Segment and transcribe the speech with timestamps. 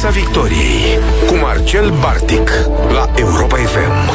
[0.00, 2.50] Piața Victoriei cu Marcel Bartic
[2.92, 4.10] la Europa FM.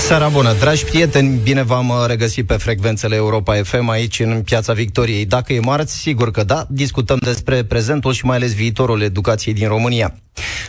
[0.00, 4.72] Seara bună, dragi prieteni, bine v-am uh, regăsit pe frecvențele Europa FM aici în Piața
[4.72, 5.24] Victoriei.
[5.24, 9.68] Dacă e marți, sigur că da, discutăm despre prezentul și mai ales viitorul educației din
[9.68, 10.14] România.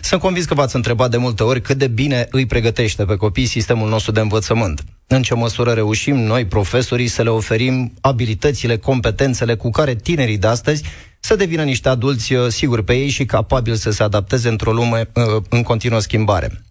[0.01, 3.45] Sunt convins că v-ați întrebat de multe ori cât de bine îi pregătește pe copii
[3.45, 4.83] sistemul nostru de învățământ.
[5.07, 10.47] În ce măsură reușim noi, profesorii, să le oferim abilitățile, competențele cu care tinerii de
[10.47, 10.83] astăzi
[11.19, 15.09] să devină niște adulți uh, siguri pe ei și capabili să se adapteze într-o lume
[15.13, 16.63] uh, în continuă schimbare.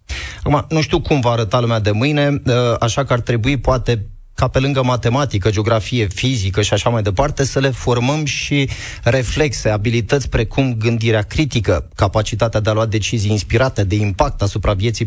[0.43, 4.05] Acum, nu știu cum va arăta lumea de mâine, uh, așa că ar trebui poate
[4.37, 8.69] ca pe lângă matematică, geografie, fizică și așa mai departe, să le formăm și
[9.03, 15.05] reflexe, abilități precum gândirea critică, capacitatea de a lua decizii inspirate de impact asupra vieții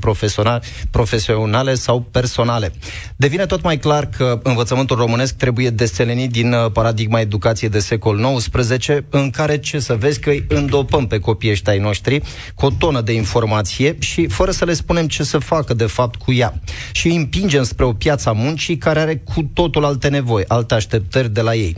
[0.91, 2.73] profesionale sau personale.
[3.17, 8.37] Devine tot mai clar că învățământul românesc trebuie deselenit din uh, paradigma educației de secol
[8.37, 12.23] XIX, în care, ce să vezi, că îi îndopăm pe copiii ăștia ai noștri
[12.55, 16.23] cu o tonă de informație și fără să le spunem ce să facă de fapt
[16.23, 16.61] cu ea.
[16.93, 20.75] Și îi împingem spre o piață a muncii care are cu totul alte nevoi, alte
[20.75, 21.77] așteptări de la ei.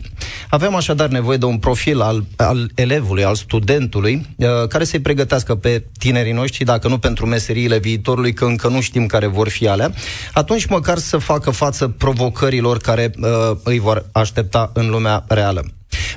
[0.49, 5.55] Avem așadar nevoie de un profil al, al elevului, al studentului, uh, care să-i pregătească
[5.55, 9.67] pe tinerii noștri, dacă nu pentru meseriile viitorului, că încă nu știm care vor fi
[9.67, 9.93] alea,
[10.33, 15.65] atunci măcar să facă față provocărilor care uh, îi vor aștepta în lumea reală.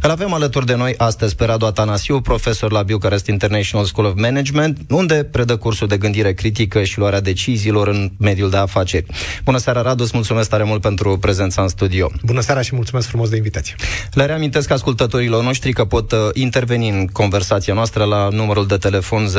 [0.02, 4.14] Îl avem alături de noi astăzi pe Radu Atanasiu, profesor la Bucharest International School of
[4.16, 9.06] Management, unde predă cursul de gândire critică și luarea deciziilor în mediul de afaceri.
[9.44, 12.10] Bună seara, Radu, îți mulțumesc tare mult pentru prezența în studio.
[12.22, 13.74] Bună seara și mulțumesc frumos de invitație.
[14.12, 19.26] Le reamintesc ascultătorilor noștri că pot uh, interveni în conversația noastră la numărul de telefon
[19.26, 19.30] 0372069599,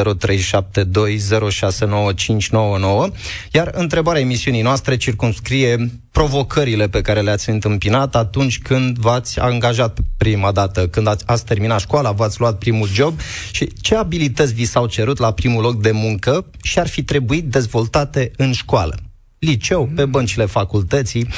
[3.52, 10.47] iar întrebarea emisiunii noastre circumscrie provocările pe care le-ați întâmpinat atunci când v-ați angajat prima
[10.52, 13.20] dată, când ați, ați terminat școala, v-ați luat primul job
[13.52, 17.44] și ce abilități vi s-au cerut la primul loc de muncă și ar fi trebuit
[17.44, 18.96] dezvoltate în școală?
[19.40, 21.32] liceu, pe băncile facultății 0372069599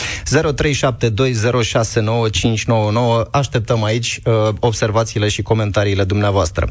[3.32, 6.68] Așteptăm aici uh, observațiile și comentariile dumneavoastră.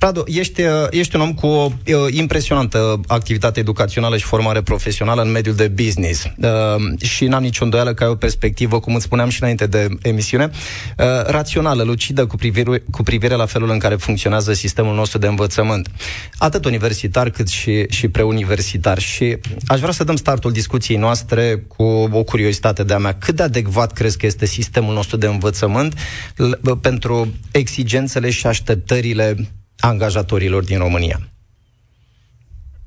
[0.00, 5.22] Radu, ești, uh, ești un om cu o uh, impresionantă activitate educațională și formare profesională
[5.22, 6.24] în mediul de business.
[6.24, 9.88] Uh, și n-am nicio îndoială că ai o perspectivă, cum îți spuneam și înainte de
[10.02, 10.50] emisiune,
[10.98, 15.26] uh, rațională, lucidă cu privire, cu privire la felul în care funcționează sistemul nostru de
[15.26, 15.88] învățământ.
[16.36, 18.98] Atât universitar cât și, și preuniversitar.
[18.98, 21.82] Și aș vrea să dăm startul discuției noastre cu
[22.12, 23.14] o curiozitate de-a mea.
[23.14, 25.94] Cât de adecvat crezi că este sistemul nostru de învățământ
[26.36, 29.36] l- pentru exigențele și așteptările
[29.78, 31.28] angajatorilor din România?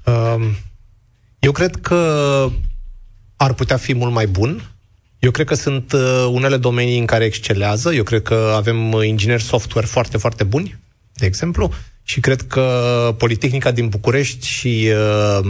[0.06, 0.56] Um,
[1.40, 2.50] eu cred că
[3.36, 4.72] ar putea fi mult mai bun.
[5.20, 7.94] Eu cred că sunt uh, unele domenii în care excelează.
[7.94, 10.80] Eu cred că avem ingineri software foarte, foarte buni,
[11.14, 11.72] de exemplu,
[12.04, 15.48] și cred că Politehnica din București și uh,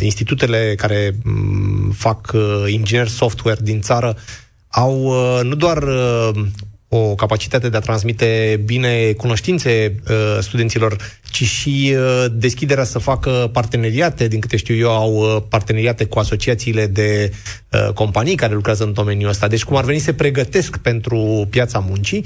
[0.00, 4.16] institutele care um, fac uh, ingineri software din țară
[4.68, 6.46] au uh, nu doar uh,
[6.96, 10.96] o capacitate de a transmite bine cunoștințe uh, studenților,
[11.30, 16.18] ci și uh, deschiderea să facă parteneriate, din câte știu eu, au uh, parteneriate cu
[16.18, 17.32] asociațiile de
[17.72, 19.48] uh, companii care lucrează în domeniul ăsta.
[19.48, 22.24] Deci, cum ar veni, se pregătesc pentru piața muncii.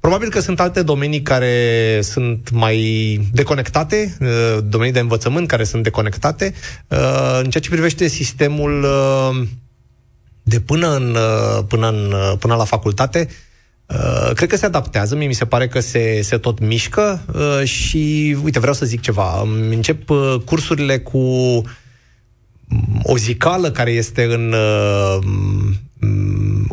[0.00, 2.78] Probabil că sunt alte domenii care sunt mai
[3.32, 6.54] deconectate, uh, domenii de învățământ care sunt deconectate.
[6.88, 9.46] Uh, în ceea ce privește sistemul uh,
[10.42, 11.16] de până, în,
[11.68, 13.28] până, în, până la facultate,
[13.94, 17.64] Uh, cred că se adaptează, mie mi se pare că se, se tot mișcă uh,
[17.64, 19.42] și, uite, vreau să zic ceva.
[19.70, 21.18] Încep uh, cursurile cu
[23.02, 25.18] o zicală care este în, uh,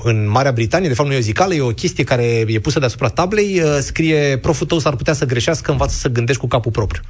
[0.03, 2.79] în Marea Britanie, de fapt nu e o zicală, e o chestie care e pusă
[2.79, 6.71] deasupra tablei, uh, scrie proful tău s-ar putea să greșească, învață să gândești cu capul
[6.71, 7.01] propriu.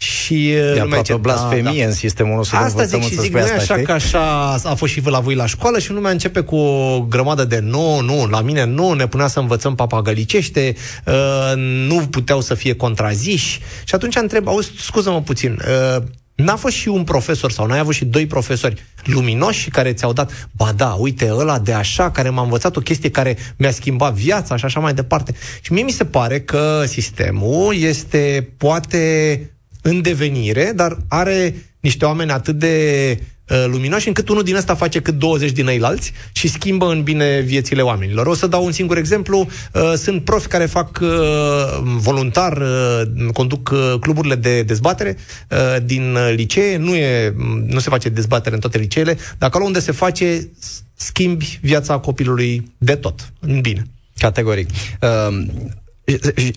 [0.00, 1.84] Și uh, e aproape o blasfemie da, da.
[1.84, 5.02] în sistemul nostru Asta zic și zic, nu e așa că așa a fost și
[5.04, 8.64] la voi la școală și lumea începe cu o grămadă de nu, nu, la mine
[8.64, 10.74] nu, ne punea să învățăm papagălicește,
[11.06, 13.60] uh, nu puteau să fie contraziși.
[13.84, 15.58] Și atunci întreb, auzi, scuză-mă puțin,
[15.96, 16.02] uh,
[16.34, 20.48] N-a fost și un profesor sau n-ai avut și doi profesori luminoși care ți-au dat,
[20.52, 24.56] ba da, uite, ăla de așa, care m-a învățat o chestie care mi-a schimbat viața
[24.56, 25.34] și așa mai departe.
[25.60, 29.40] Și mie mi se pare că sistemul este poate
[29.88, 33.18] în devenire, dar are niște oameni atât de
[33.48, 37.02] uh, luminoși încât unul din ăsta face cât 20 din ei alți și schimbă în
[37.02, 38.26] bine viețile oamenilor.
[38.26, 39.46] O să dau un singur exemplu.
[39.74, 41.08] Uh, sunt profi care fac uh,
[41.82, 45.16] voluntar, uh, conduc uh, cluburile de dezbatere
[45.50, 46.76] uh, din licee.
[46.76, 47.34] Nu, e,
[47.66, 50.48] nu se face dezbatere în toate liceele, dar acolo unde se face,
[50.94, 53.86] schimbi viața copilului de tot, în bine.
[54.18, 54.68] Categoric.
[55.00, 55.46] Uh,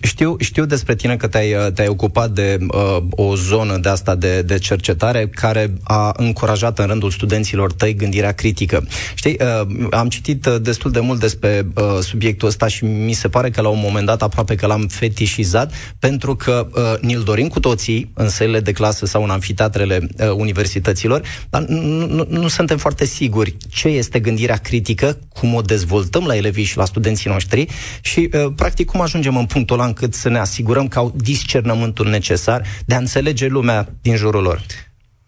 [0.01, 4.41] Știu, știu despre tine că te-ai, te-ai ocupat de uh, o zonă de asta de,
[4.41, 8.87] de cercetare care a încurajat în rândul studenților tăi gândirea critică.
[9.15, 13.29] Știi, uh, am citit uh, destul de mult despre uh, subiectul ăsta și mi se
[13.29, 17.47] pare că la un moment dat aproape că l-am fetișizat pentru că uh, ni-l dorim
[17.47, 22.47] cu toții în sălile de clasă sau în anfiteatrele uh, universităților, dar nu, nu, nu
[22.47, 27.29] suntem foarte siguri ce este gândirea critică, cum o dezvoltăm la elevii și la studenții
[27.29, 27.65] noștri
[28.01, 32.09] și, uh, practic, cum ajungem în punctul ăla încât să ne asigurăm că au discernământul
[32.09, 34.63] necesar de a înțelege lumea din jurul lor.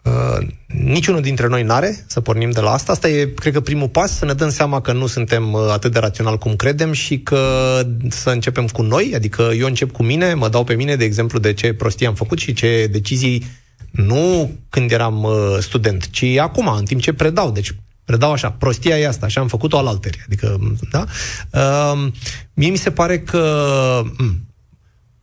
[0.03, 0.47] Uh,
[0.83, 2.91] niciunul dintre noi n-are să pornim de la asta.
[2.91, 5.91] Asta e, cred că, primul pas, să ne dăm seama că nu suntem uh, atât
[5.91, 7.39] de rațional cum credem și că
[8.09, 11.39] să începem cu noi, adică eu încep cu mine, mă dau pe mine de exemplu
[11.39, 13.45] de ce prostii am făcut și ce decizii
[13.91, 17.51] nu când eram uh, student, ci acum, în timp ce predau.
[17.51, 17.75] Deci
[18.05, 20.23] predau așa, prostia e asta, așa am făcut-o al alteri.
[20.25, 20.59] Adică,
[20.91, 21.05] da?
[21.51, 22.11] Uh,
[22.53, 24.53] mie mi se pare că mm,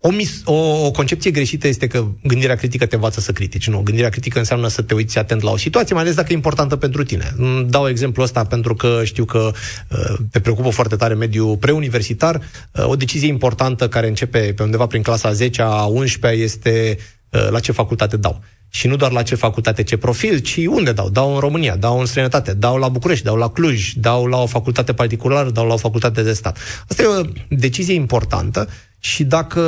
[0.02, 3.68] o, mis- o, o concepție greșită este că gândirea critică te învață să critici.
[3.68, 6.34] Nu, gândirea critică înseamnă să te uiți atent la o situație, mai ales dacă e
[6.34, 7.34] importantă pentru tine.
[7.66, 9.50] Dau exemplu ăsta pentru că știu că
[9.90, 12.40] uh, te preocupă foarte tare mediul preuniversitar.
[12.72, 16.96] Uh, o decizie importantă care începe pe undeva prin clasa 10-a, 11-a este
[17.30, 18.42] uh, la ce facultate dau.
[18.72, 21.08] Și nu doar la ce facultate, ce profil, ci unde dau.
[21.08, 24.46] Dau în România, dau în străinătate, dau la București, dau la Cluj, dau la o
[24.46, 26.58] facultate particulară, dau la o facultate de stat.
[26.88, 28.68] Asta e o decizie importantă
[28.98, 29.60] și dacă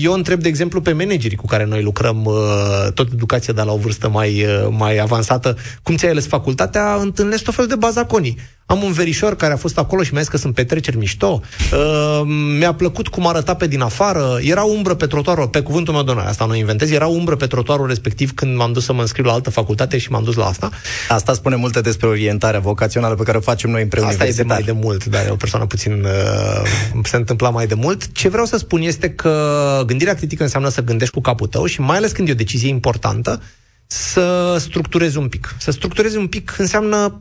[0.00, 3.72] eu întreb, de exemplu, pe managerii cu care noi lucrăm uh, tot educația, dar la
[3.72, 8.38] o vârstă mai, uh, mai avansată, cum ți-ai ales facultatea, întâlnesc tot felul de bazaconii.
[8.66, 11.40] Am un verișor care a fost acolo și mi-a zis că sunt petreceri mișto.
[11.72, 12.22] Uh,
[12.58, 14.38] mi-a plăcut cum arăta pe din afară.
[14.40, 17.46] Era umbră pe trotuarul, pe cuvântul meu de noi, asta nu inventez, era umbră pe
[17.46, 20.46] trotuarul respectiv când m-am dus să mă înscriu la altă facultate și m-am dus la
[20.46, 20.70] asta.
[21.08, 24.10] Asta spune multe despre orientarea vocațională pe care o facem noi împreună.
[24.10, 27.66] Asta e de mai de mult, dar e o persoană puțin uh, se întâmpla mai
[27.66, 28.12] de mult.
[28.12, 31.80] Ce vreau să spun este că gândirea critică înseamnă să gândești cu capul tău și
[31.80, 33.42] mai ales când e o decizie importantă,
[33.86, 35.54] să structurezi un pic.
[35.58, 37.20] Să structurezi un pic înseamnă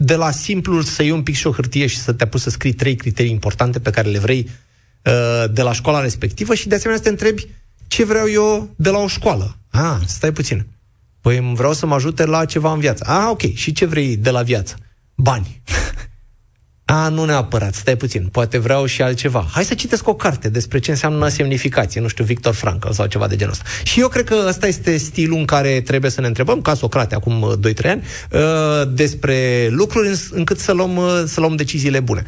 [0.00, 2.50] de la simplul să iei un pic și o hârtie și să te apuci să
[2.50, 4.48] scrii trei criterii importante pe care le vrei
[5.04, 7.46] uh, de la școala respectivă și de asemenea să te întrebi
[7.86, 9.56] ce vreau eu de la o școală.
[9.70, 10.66] Ah, stai puțin.
[11.20, 13.04] Păi vreau să mă ajute la ceva în viață.
[13.06, 13.54] Ah, ok.
[13.54, 14.76] Și ce vrei de la viață?
[15.14, 15.62] Bani.
[16.90, 19.46] A, nu neapărat, stai puțin, poate vreau și altceva.
[19.50, 23.26] Hai să citesc o carte despre ce înseamnă semnificație, nu știu, Victor Frankl sau ceva
[23.26, 23.64] de genul ăsta.
[23.82, 27.14] Și eu cred că ăsta este stilul în care trebuie să ne întrebăm, ca Socrate
[27.14, 28.40] acum 2-3 ani, uh,
[28.92, 32.26] despre lucruri încât să luăm, uh, să luăm deciziile bune.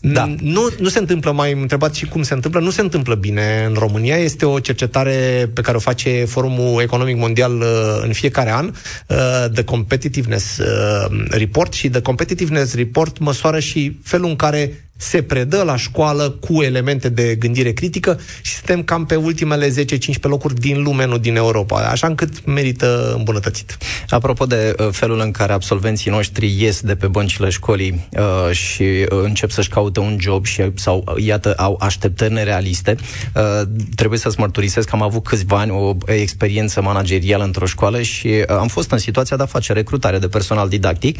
[0.00, 0.34] Da.
[0.40, 3.74] Nu, nu se întâmplă, mai întrebat și cum se întâmplă, nu se întâmplă bine în
[3.74, 4.16] România.
[4.16, 7.66] Este o cercetare pe care o face Forumul Economic Mondial uh,
[8.02, 9.16] în fiecare an, uh,
[9.52, 15.62] The Competitiveness uh, Report, și The Competitiveness Report măsoară și felul în care se predă
[15.62, 19.72] la școală cu elemente de gândire critică și suntem cam pe ultimele 10-15
[20.20, 23.76] locuri din lume, nu din Europa, așa încât merită îmbunătățit.
[24.08, 28.82] Apropo de uh, felul în care absolvenții noștri ies de pe băncile școlii uh, și
[28.82, 32.96] uh, încep să-și caute un job și sau, uh, iată, au așteptări nerealiste,
[33.34, 33.62] uh,
[33.94, 38.44] trebuie să-ți mărturisesc că am avut câțiva ani o experiență managerială într-o școală și uh,
[38.46, 41.18] am fost în situația de a face recrutare de personal didactic.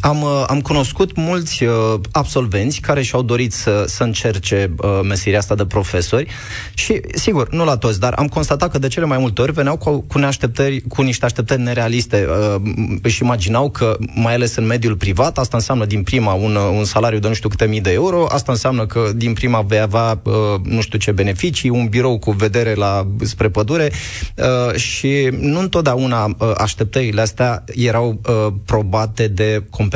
[0.00, 5.38] Am, uh, am cunoscut mulți uh, absolvenți care și-au dorit să, să încerce uh, meseria
[5.38, 6.26] asta de profesori
[6.74, 9.76] și, sigur, nu la toți, dar am constatat că de cele mai multe ori veneau
[9.76, 12.26] cu, cu, neașteptări, cu niște așteptări nerealiste.
[12.28, 12.62] Uh,
[13.02, 17.18] își imaginau că, mai ales în mediul privat, asta înseamnă din prima un, un salariu
[17.18, 20.32] de nu știu câte mii de euro, asta înseamnă că din prima vei avea uh,
[20.62, 23.92] nu știu ce beneficii, un birou cu vedere la spre pădure
[24.36, 29.86] uh, și nu întotdeauna uh, așteptările astea erau uh, probate de competențe,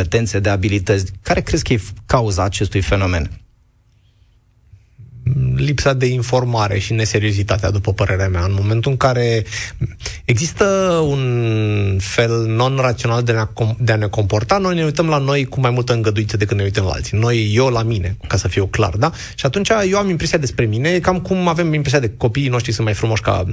[0.40, 1.12] de abilități.
[1.22, 3.41] Care crezi că e cauza acestui fenomen?
[5.56, 8.44] Lipsa de informare și neseriozitatea, după părerea mea.
[8.44, 9.44] În momentul în care
[10.24, 10.64] există
[11.06, 11.20] un
[12.00, 13.48] fel non-rațional de,
[13.78, 16.62] de a ne comporta, noi ne uităm la noi cu mai multă îngăduință decât ne
[16.62, 17.18] uităm la alții.
[17.18, 19.10] Noi, eu la mine, ca să fiu clar, da?
[19.34, 22.86] Și atunci eu am impresia despre mine, cam cum avem impresia de copiii noștri sunt
[22.86, 23.44] mai frumoși ca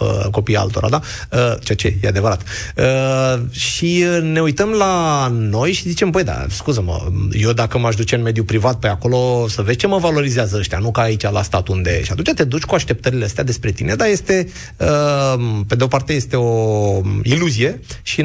[0.00, 1.00] uh, copiii altora, da?
[1.32, 2.42] Uh, ceea ce e adevărat.
[2.76, 8.14] Uh, și ne uităm la noi și zicem, băi, da, scuză-mă, eu dacă m-aș duce
[8.14, 11.42] în mediul privat pe acolo să vezi ce mă valorizează ăștia, nu ca aici la
[11.42, 12.02] stat unde...
[12.02, 15.86] Și atunci te duci cu așteptările astea despre tine, dar este, uh, pe de o
[15.86, 18.22] parte este o iluzie și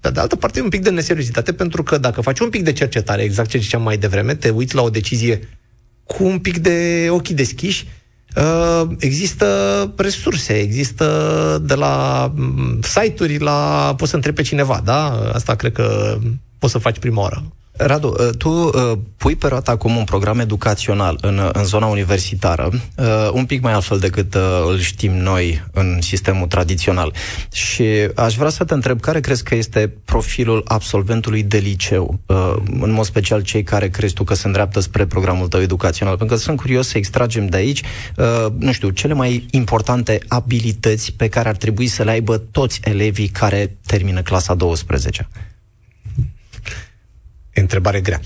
[0.00, 2.72] pe de altă parte un pic de neseriozitate, pentru că dacă faci un pic de
[2.72, 5.48] cercetare, exact ce ziceam mai devreme, te uiți la o decizie
[6.04, 7.86] cu un pic de ochii deschiși,
[8.36, 9.46] Uh, există
[9.96, 11.06] resurse, există
[11.64, 13.94] de la mm, site-uri la...
[13.96, 15.30] poți să întrebi pe cineva, da?
[15.32, 16.18] Asta cred că
[16.58, 17.44] poți să faci prima oară.
[17.76, 21.86] Radu, uh, tu uh, pui pe roată acum un program educațional în, uh, în zona
[21.86, 27.14] universitară, uh, un pic mai altfel decât uh, îl știm noi în sistemul tradițional.
[27.52, 32.54] Și aș vrea să te întreb care crezi că este profilul absolventului de liceu, uh,
[32.80, 36.36] în mod special cei care crezi tu că se îndreaptă spre programul tău educațional, pentru
[36.36, 37.82] că sunt curios să extragem de aici,
[38.16, 42.80] uh, nu știu, cele mai importante abilități pe care ar trebui să le aibă toți
[42.84, 45.28] elevii care termină clasa 12.
[47.54, 48.20] Întrebare grea.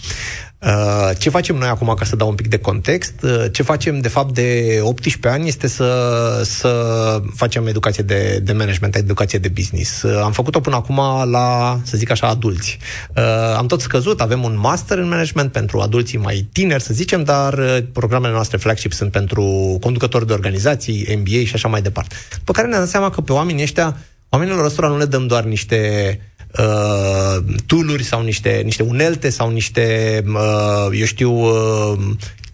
[0.66, 3.14] Uh, ce facem noi acum, ca să dau un pic de context?
[3.22, 8.52] Uh, ce facem, de fapt, de 18 ani este să, să facem educație de, de
[8.52, 10.02] management, educație de business.
[10.02, 12.78] Uh, am făcut-o până acum la, să zic așa, adulți.
[13.56, 17.82] Am tot scăzut, avem un master în management pentru adulții mai tineri, să zicem, dar
[17.92, 22.14] programele noastre flagship sunt pentru conducători de organizații, MBA și așa mai departe.
[22.38, 23.96] După care ne-am dat seama că pe oamenii ăștia,
[24.28, 26.20] oamenilor ăstora nu le dăm doar niște
[26.58, 31.98] uh, tooluri sau niște, niște unelte sau niște, uh, eu știu, uh,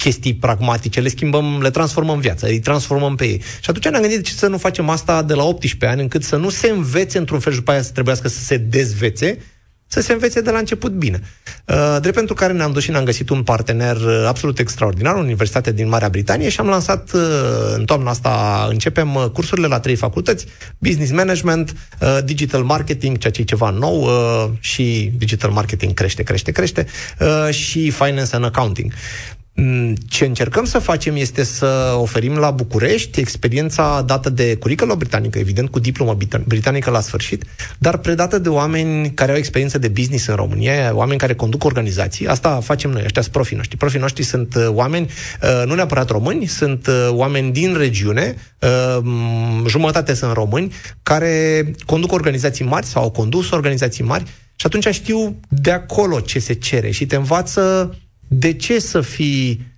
[0.05, 3.43] chestii pragmatice, le schimbăm, le transformăm în viață, îi transformăm pe ei.
[3.61, 6.23] Și atunci ne-am gândit de ce să nu facem asta de la 18 ani, încât
[6.23, 9.39] să nu se învețe într-un fel și după aia să trebuiască să se dezvețe,
[9.95, 11.21] să se învețe de la început bine.
[11.65, 15.73] Uh, drept pentru care ne-am dus și ne-am găsit un partener uh, absolut extraordinar, Universitatea
[15.73, 17.21] din Marea Britanie și am lansat uh,
[17.75, 20.47] în toamna asta, începem cursurile la trei facultăți,
[20.79, 21.77] Business Management,
[22.25, 24.09] Digital Marketing, ceea ce e ceva nou
[24.61, 26.87] și Digital Marketing crește, crește, crește
[27.51, 28.93] și Finance and Accounting.
[29.57, 35.39] Mm, ce încercăm să facem este să oferim la București experiența dată de curriculum britanică,
[35.39, 37.45] evident cu diplomă britanică la sfârșit,
[37.79, 42.27] dar predată de oameni care au experiență de business în România, oameni care conduc organizații.
[42.27, 43.77] Asta facem noi, ăștia sunt profii noștri.
[43.77, 45.11] Profii noștri sunt uh, oameni,
[45.43, 48.35] uh, nu neapărat români, sunt uh, oameni din regiune,
[49.67, 54.25] jumătate sunt români, care conduc organizații mari sau au condus organizații mari
[54.57, 57.95] și atunci știu de acolo ce se cere și te învață
[58.35, 59.73] de ce să fii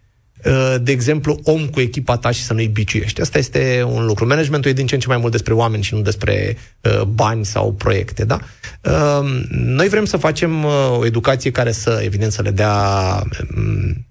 [0.45, 3.21] uh, de exemplu, om cu echipa ta și să nu-i biciuiești.
[3.21, 4.27] Asta este un lucru.
[4.27, 7.45] Managementul e din ce în ce mai mult despre oameni și nu despre uh, bani
[7.45, 8.41] sau proiecte, da?
[8.83, 12.75] Uh, noi vrem să facem uh, o educație care să, evident, să le dea
[13.57, 14.07] um,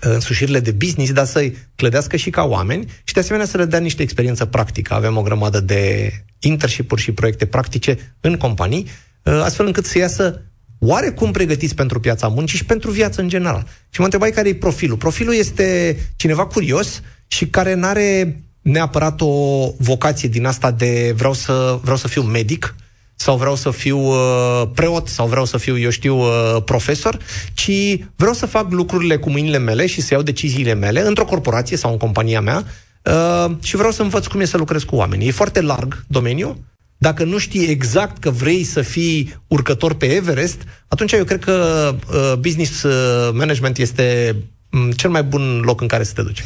[0.00, 3.78] însușirile de business, dar să-i clădească și ca oameni și, de asemenea, să le dea
[3.78, 4.94] niște experiență practică.
[4.94, 8.86] Avem o grămadă de internship-uri și proiecte practice în companii,
[9.22, 10.42] uh, astfel încât să iasă
[10.78, 13.66] oarecum pregătiți pentru piața muncii și pentru viață în general.
[13.90, 14.96] Și mă întrebai care e profilul.
[14.96, 21.32] Profilul este cineva curios și care nu are neapărat o vocație din asta de vreau
[21.32, 22.74] să, vreau să fiu medic
[23.14, 27.18] sau vreau să fiu uh, preot sau vreau să fiu, eu știu, uh, profesor,
[27.54, 27.70] ci
[28.16, 31.90] vreau să fac lucrurile cu mâinile mele și să iau deciziile mele într-o corporație sau
[31.90, 32.64] în compania mea
[33.02, 35.26] uh, și vreau să învăț cum e să lucrez cu oameni.
[35.26, 36.56] E foarte larg domeniul,
[36.98, 41.94] dacă nu știi exact că vrei să fii urcător pe Everest, atunci eu cred că
[42.08, 44.36] uh, business uh, management este
[44.70, 46.44] um, cel mai bun loc în care să te duci.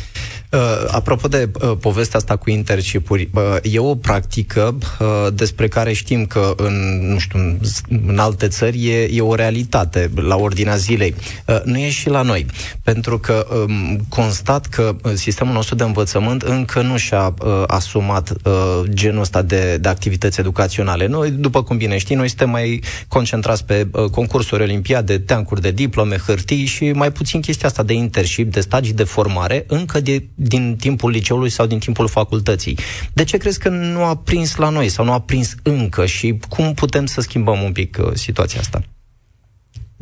[0.53, 0.59] Uh,
[0.91, 6.27] apropo de uh, povestea asta cu internship-uri, uh, e o practică uh, despre care știm
[6.27, 7.59] că în, nu știu, în,
[8.07, 11.15] în alte țări e, e o realitate la ordinea zilei.
[11.47, 12.47] Uh, nu e și la noi,
[12.83, 18.31] pentru că um, constat că uh, sistemul nostru de învățământ încă nu și-a uh, asumat
[18.31, 21.07] uh, genul ăsta de, de activități educaționale.
[21.07, 25.71] Noi, după cum bine știi, noi suntem mai concentrați pe uh, concursuri olimpiade, teancuri de
[25.71, 30.25] diplome, hârtii și mai puțin chestia asta de internship, de stagii de formare, încă de
[30.43, 32.79] din timpul liceului sau din timpul facultății.
[33.13, 36.39] De ce crezi că nu a prins la noi sau nu a prins încă și
[36.49, 38.83] cum putem să schimbăm un pic uh, situația asta?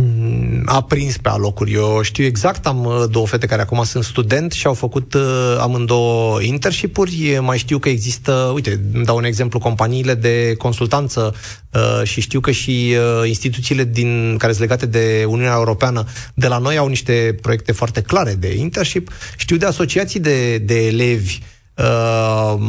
[0.00, 1.72] Mm, a prins pe alocuri.
[1.72, 5.56] Eu știu exact, am uh, două fete care acum sunt student și au făcut uh,
[5.60, 7.38] amândouă internship-uri.
[7.40, 11.34] Mai știu că există, uite, îmi dau un exemplu, companiile de consultanță
[11.72, 16.46] uh, și știu că și uh, instituțiile din care sunt legate de Uniunea Europeană de
[16.46, 19.10] la noi au niște proiecte foarte clare de internship.
[19.36, 21.38] Știu de asociații de, de elevi
[21.74, 22.60] uh,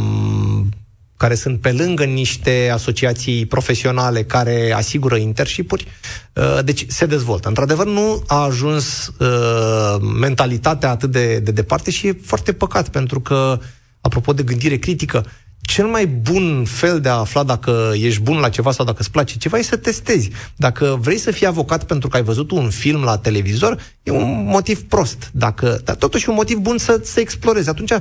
[1.20, 5.88] care sunt pe lângă niște asociații profesionale care asigură internship-uri,
[6.34, 7.48] uh, deci se dezvoltă.
[7.48, 13.20] Într-adevăr, nu a ajuns uh, mentalitatea atât de, de departe și e foarte păcat, pentru
[13.20, 13.60] că,
[14.02, 15.26] apropo de gândire critică,
[15.62, 19.12] cel mai bun fel de a afla dacă ești bun la ceva sau dacă îți
[19.12, 20.30] place ceva e să testezi.
[20.56, 24.46] Dacă vrei să fii avocat pentru că ai văzut un film la televizor, e un
[24.46, 25.30] motiv prost.
[25.34, 27.70] Dacă, dar totuși un motiv bun să, să explorezi.
[27.70, 27.92] Atunci,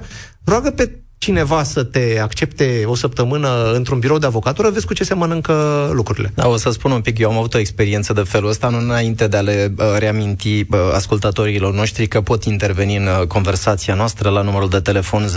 [0.45, 5.05] roagă pe cineva să te accepte o săptămână într-un birou de avocatură, vezi cu ce
[5.05, 6.33] se mănâncă lucrurile.
[6.35, 8.79] Da, o să spun un pic, eu am avut o experiență de felul ăsta, nu
[8.79, 13.95] înainte de a le uh, reaminti uh, ascultătorilor noștri că pot interveni în uh, conversația
[13.95, 15.33] noastră la numărul de telefon 0372069599.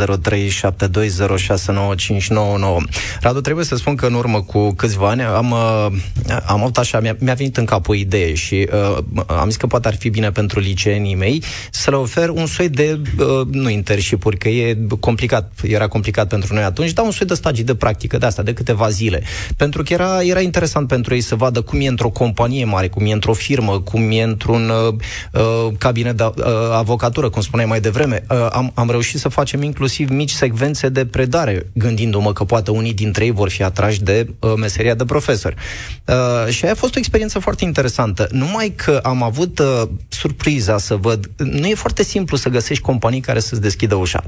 [3.22, 5.88] Radu, trebuie să spun că în urmă cu câțiva ani am, uh,
[6.46, 9.68] am avut așa, mi-a, mi-a venit în cap o idee și uh, am zis că
[9.68, 13.70] poate ar fi bine pentru liceenii mei să le ofer un soi de, uh, nu
[13.70, 17.76] internship că e complicat era complicat pentru noi atunci, dar un soi de stagii de
[17.76, 19.24] practică de asta, de câteva zile.
[19.58, 23.06] Pentru că era, era interesant pentru ei să vadă cum e într-o companie mare, cum
[23.06, 24.94] e într-o firmă, cum e într-un uh,
[25.34, 26.34] uh, cabinet de uh,
[26.72, 28.24] avocatură, cum spuneai mai devreme.
[28.30, 32.94] Uh, am, am reușit să facem inclusiv mici secvențe de predare, gândindu-mă că poate unii
[32.94, 35.56] dintre ei vor fi atrași de uh, meseria de profesor.
[36.06, 38.28] Uh, și aia a fost o experiență foarte interesantă.
[38.32, 43.20] Numai că am avut uh, surpriza să văd, nu e foarte simplu să găsești companii
[43.20, 44.24] care să-ți deschidă ușa.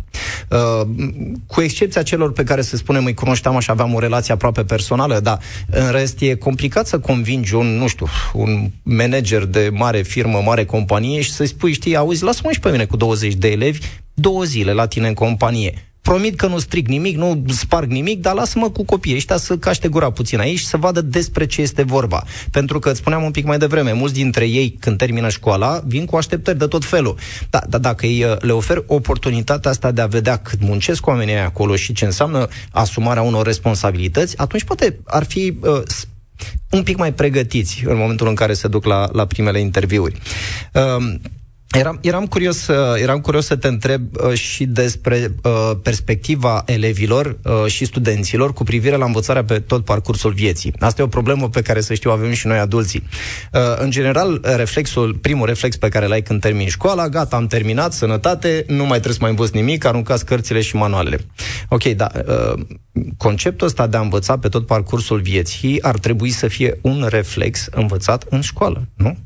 [0.50, 0.88] Uh,
[1.48, 5.20] cu excepția celor pe care, să spunem, îi cunoșteam și aveam o relație aproape personală,
[5.20, 10.42] dar în rest e complicat să convingi un, nu știu, un manager de mare firmă,
[10.46, 13.80] mare companie și să-i spui, știi, auzi, lasă-mă și pe mine cu 20 de elevi
[14.14, 18.34] două zile la tine în companie promit că nu stric nimic, nu sparg nimic, dar
[18.34, 21.84] lasă-mă cu copiii ăștia să caște gura puțin aici și să vadă despre ce este
[21.84, 22.24] vorba.
[22.52, 26.06] Pentru că, îți spuneam un pic mai devreme, mulți dintre ei, când termină școala, vin
[26.06, 27.18] cu așteptări de tot felul.
[27.50, 31.36] Da, dar dacă îi, uh, le ofer oportunitatea asta de a vedea cât muncesc oamenii
[31.36, 35.82] acolo și ce înseamnă asumarea unor responsabilități, atunci poate ar fi uh,
[36.70, 40.18] un pic mai pregătiți în momentul în care se duc la, la primele interviuri.
[40.74, 41.14] Uh,
[41.74, 47.66] Eram, eram, curios, eram curios să te întreb uh, și despre uh, perspectiva elevilor uh,
[47.66, 50.74] și studenților cu privire la învățarea pe tot parcursul vieții.
[50.80, 53.04] Asta e o problemă pe care, să știu, avem și noi adulții.
[53.54, 57.94] Uh, în general, reflexul, primul reflex pe care l-ai când termini școala, gata, am terminat,
[57.94, 61.20] sănătate, nu mai trebuie să mai învăț nimic, aruncați cărțile și manualele.
[61.70, 62.66] Ok, da, uh,
[63.18, 67.68] conceptul ăsta de a învăța pe tot parcursul vieții ar trebui să fie un reflex
[67.72, 69.18] învățat în școală, nu?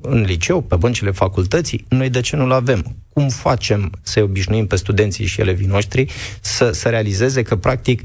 [0.00, 2.96] În liceu, pe băncile facultății, noi de ce nu-l avem?
[3.12, 8.02] Cum facem să obișnuim pe studenții și elevii noștri să, să realizeze că, practic,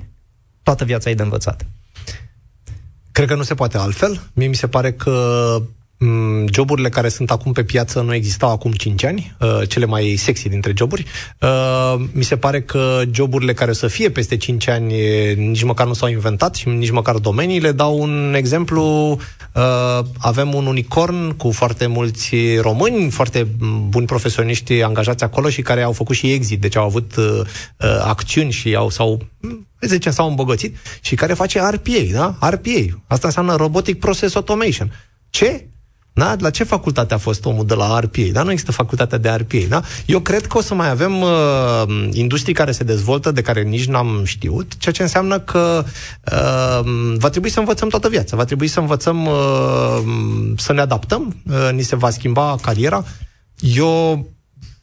[0.63, 1.65] toată viața e de învățat?
[3.11, 4.21] Cred că nu se poate altfel.
[4.33, 5.78] Mie mi se pare că Mm,
[6.51, 10.49] joburile care sunt acum pe piață nu existau acum 5 ani, uh, cele mai sexy
[10.49, 11.05] dintre joburi.
[11.39, 14.93] Uh, mi se pare că joburile care să fie peste 5 ani
[15.35, 17.71] nici măcar nu s-au inventat și nici măcar domeniile.
[17.71, 18.83] Dau un exemplu,
[19.53, 23.47] uh, avem un unicorn cu foarte mulți români, foarte
[23.87, 27.13] buni profesioniști angajați acolo și care au făcut și exit, deci au avut
[28.03, 29.19] acțiuni și au, sau
[29.81, 32.49] zicem, s-au îmbogățit și care face RPA, da?
[32.49, 33.01] RPA.
[33.07, 34.91] Asta înseamnă Robotic Process Automation.
[35.29, 35.65] Ce?
[36.19, 36.35] Da?
[36.39, 38.21] La ce facultate a fost omul de la RPA?
[38.31, 38.43] Da?
[38.43, 39.57] Nu există facultatea de RPA.
[39.69, 39.81] Da?
[40.05, 41.29] Eu cred că o să mai avem uh,
[42.11, 45.83] industrii care se dezvoltă, de care nici n-am știut, ceea ce înseamnă că
[46.31, 48.35] uh, va trebui să învățăm toată viața.
[48.35, 50.01] Va trebui să învățăm uh,
[50.57, 53.03] să ne adaptăm, uh, ni se va schimba cariera.
[53.59, 54.25] Eu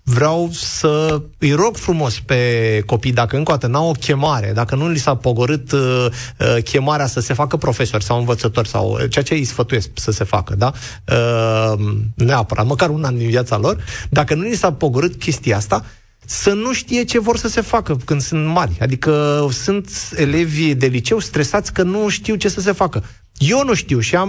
[0.08, 4.74] vreau să îi rog frumos pe copii, dacă încă o dată n-au o chemare, dacă
[4.74, 6.06] nu li s-a pogorât uh,
[6.38, 10.10] uh, chemarea să se facă profesori sau învățători sau uh, ceea ce îi sfătuiesc să
[10.10, 10.72] se facă, da?
[11.12, 11.78] Uh,
[12.14, 15.84] neapărat, măcar un an din viața lor, dacă nu li s-a pogorât chestia asta,
[16.24, 18.76] să nu știe ce vor să se facă când sunt mari.
[18.80, 23.02] Adică sunt elevi de liceu stresați că nu știu ce să se facă.
[23.38, 24.28] Eu nu știu și am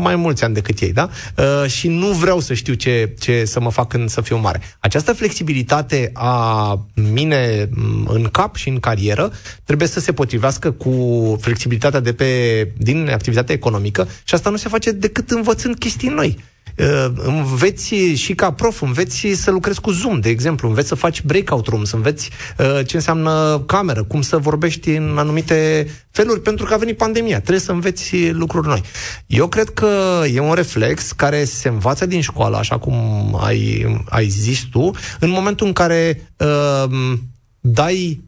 [0.00, 1.08] mai mulți ani decât ei, da?
[1.36, 4.60] Uh, și nu vreau să știu ce, ce să mă fac când să fiu mare.
[4.78, 9.32] Această flexibilitate a mine mm, în cap și în carieră
[9.64, 10.92] trebuie să se potrivească cu
[11.40, 16.38] flexibilitatea de pe, din activitatea economică și asta nu se face decât învățând chestii noi.
[16.76, 21.22] Uh, înveți și ca prof, înveți să lucrezi cu Zoom, de exemplu, înveți să faci
[21.22, 26.74] breakout rooms, înveți uh, ce înseamnă cameră, cum să vorbești în anumite feluri, pentru că
[26.74, 27.38] a venit pandemia.
[27.38, 28.82] Trebuie să înveți lucruri noi.
[29.26, 32.94] Eu cred că e un reflex care se învață din școală, așa cum
[33.40, 37.18] ai, ai zis tu, în momentul în care uh,
[37.60, 38.26] dai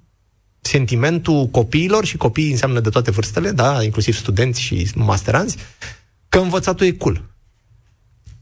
[0.60, 5.56] sentimentul copiilor, și copiii înseamnă de toate vârstele, da, inclusiv studenți și masteranți,
[6.28, 7.22] că învățatul e cool.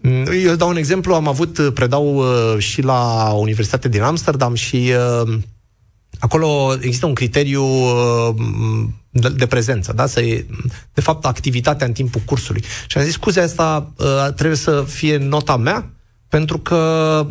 [0.00, 4.54] Mm, eu dau un exemplu, am avut, uh, predau uh, și la Universitatea din Amsterdam
[4.54, 4.92] și
[5.24, 5.38] uh,
[6.18, 7.64] acolo există un criteriu
[9.10, 10.06] de, de prezență, da?
[10.06, 10.46] Să e,
[10.92, 12.62] de fapt, activitatea în timpul cursului.
[12.86, 13.92] Și am zis, scuze, asta
[14.36, 15.90] trebuie să fie nota mea,
[16.28, 17.26] pentru că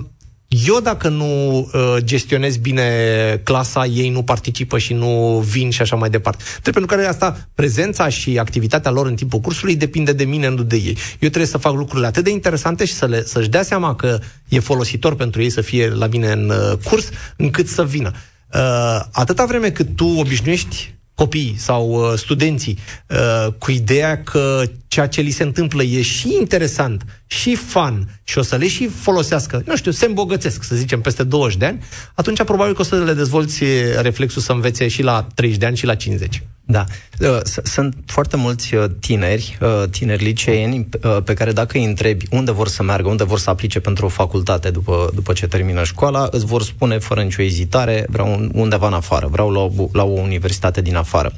[0.48, 5.96] eu dacă nu uh, gestionez bine clasa, ei nu participă și nu vin și așa
[5.96, 6.44] mai departe.
[6.44, 10.64] Trebuie pentru care asta, prezența și activitatea lor în timpul cursului depinde de mine, nu
[10.64, 10.94] de ei.
[10.94, 14.20] Eu trebuie să fac lucrurile atât de interesante și să le, să-și dea seama că
[14.48, 18.12] e folositor pentru ei să fie la mine în uh, curs, încât să vină.
[18.54, 22.78] Uh, atâta vreme cât tu obișnuiești copiii sau uh, studenții
[23.10, 28.38] uh, cu ideea că ceea ce li se întâmplă e și interesant, și fun, și
[28.38, 31.84] o să le și folosească, nu știu, se îmbogățesc, să zicem, peste 20 de ani,
[32.14, 33.64] atunci probabil că o să le dezvolți
[34.02, 36.44] reflexul să învețe și la 30 de ani și la 50.
[36.70, 36.86] Da.
[37.20, 40.90] Uh, sunt foarte mulți uh, tineri, uh, tineri liceeni,
[41.24, 44.10] pe care dacă îi întrebi unde vor să meargă, unde vor să aplice pentru o
[44.10, 48.94] facultate după, după ce termină școala, îți vor spune fără nicio ezitare, vreau undeva în
[48.94, 51.34] afară, vreau la o, la o universitate din afară.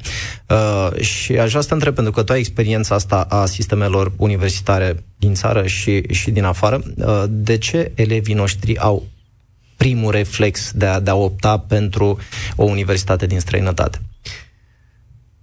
[1.00, 5.04] și aș vrea să te întreb, pentru că tu ai experiența asta a sistemelor universitare
[5.16, 6.82] din țară și, și din afară,
[7.28, 9.06] de ce elevii noștri au
[9.76, 12.18] primul reflex de a, de a opta pentru
[12.56, 14.00] o universitate din străinătate?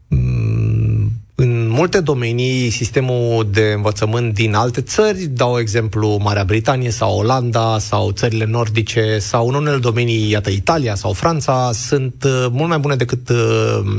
[0.08, 7.18] Mm, în multe domenii, sistemul de învățământ din alte țări, dau exemplu Marea Britanie sau
[7.18, 12.70] Olanda sau țările nordice sau în unele domenii, iată, Italia sau Franța, sunt uh, mult
[12.70, 13.38] mai bune decât uh,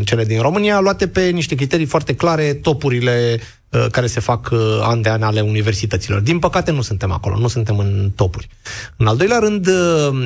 [0.05, 4.51] cele din România, luate pe niște criterii foarte clare, topurile uh, care se fac
[4.83, 6.21] an de an ale universităților.
[6.21, 8.49] Din păcate nu suntem acolo, nu suntem în topuri.
[8.97, 9.69] În al doilea rând,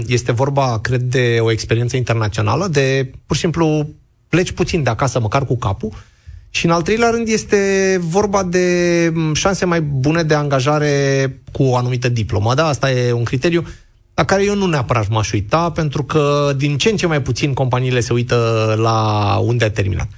[0.07, 3.89] este vorba, cred, de o experiență internațională, de pur și simplu
[4.29, 5.93] pleci puțin de acasă, măcar cu capul,
[6.55, 10.93] și în al treilea rând este vorba de șanse mai bune de angajare
[11.53, 12.55] cu o anumită diplomă.
[12.55, 13.67] Da, asta e un criteriu
[14.15, 17.55] la care eu nu neapărat m-aș uita, pentru că din ce în ce mai puțin
[17.55, 20.09] companiile se uită la unde a terminat.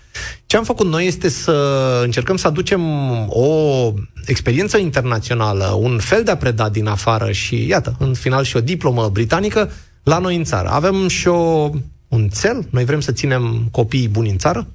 [0.46, 2.82] Ce am făcut noi este să încercăm să aducem
[3.28, 3.92] o
[4.26, 8.60] experiență internațională, un fel de a preda din afară și, iată, în final și o
[8.60, 9.70] diplomă britanică
[10.02, 10.68] la noi în țară.
[10.68, 11.70] Avem și o
[12.08, 14.66] un cel, noi vrem să ținem copiii buni în țară,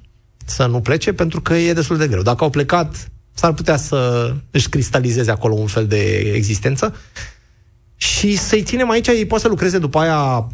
[0.50, 2.22] să nu plece, pentru că e destul de greu.
[2.22, 6.02] Dacă au plecat, s-ar putea să își cristalizeze acolo un fel de
[6.34, 6.94] existență
[7.96, 10.46] și să-i ținem aici, ei pot să lucreze după aia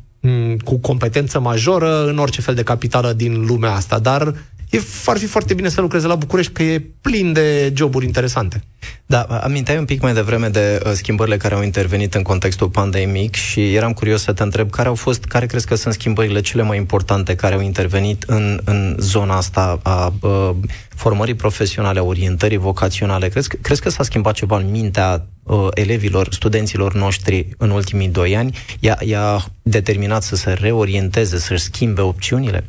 [0.65, 4.35] cu competență majoră în orice fel de capitală din lumea asta, dar
[4.71, 8.63] e, ar fi foarte bine să lucreze la București, că e plin de joburi interesante.
[9.07, 13.35] Da, aminteai un pic mai devreme de uh, schimbările care au intervenit în contextul pandemic
[13.35, 16.63] și eram curios să te întreb care au fost, care crezi că sunt schimbările cele
[16.63, 20.51] mai importante care au intervenit în, în zona asta a a uh,
[20.89, 23.29] formării profesionale, a orientării vocaționale.
[23.29, 28.09] Crezi, crezi că s-a schimbat ceva în mintea a, uh, elevilor, studenților noștri în ultimii
[28.09, 28.59] doi ani?
[28.81, 32.65] I-a, i-a determinat să se reorienteze, să-și schimbe opțiunile?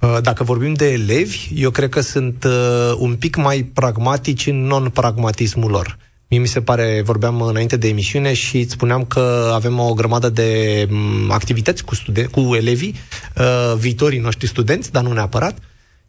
[0.00, 4.66] Uh, dacă vorbim de elevi, eu cred că sunt uh, un pic mai pragmatici în
[4.66, 5.98] non-pragmatismul lor.
[6.28, 10.28] Mie mi se pare, vorbeam înainte de emisiune și îți spuneam că avem o grămadă
[10.28, 12.94] de um, activități cu, studen- cu elevii,
[13.36, 15.58] uh, viitorii noștri studenți, dar nu neapărat,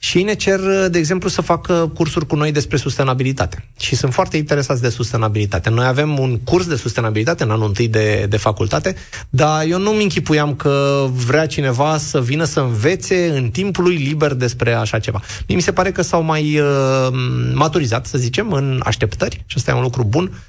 [0.01, 0.59] și ei ne cer,
[0.89, 3.65] de exemplu, să facă cursuri cu noi despre sustenabilitate.
[3.79, 5.69] Și sunt foarte interesați de sustenabilitate.
[5.69, 8.95] Noi avem un curs de sustenabilitate în anul întâi de, de facultate,
[9.29, 14.33] dar eu nu-mi închipuiam că vrea cineva să vină să învețe în timpul lui liber
[14.33, 15.21] despre așa ceva.
[15.47, 17.07] Mie mi se pare că s-au mai uh,
[17.53, 20.48] maturizat, să zicem, în așteptări și asta e un lucru bun Uh,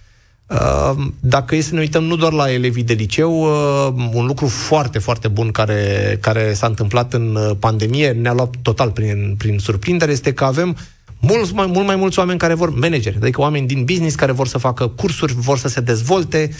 [1.20, 4.98] dacă e să ne uităm nu doar la elevii de liceu, uh, un lucru foarte,
[4.98, 10.12] foarte bun care, care s-a întâmplat în uh, pandemie, ne-a luat total prin, prin surprindere,
[10.12, 10.76] este că avem
[11.20, 14.46] mulți mai, mult mai mulți oameni care vor, manageri, adică oameni din business care vor
[14.46, 16.50] să facă cursuri, vor să se dezvolte,